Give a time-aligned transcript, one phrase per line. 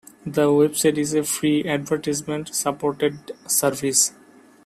[0.25, 4.13] The website is a free, advertisement-supported service.